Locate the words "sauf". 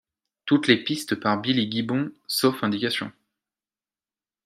2.25-2.63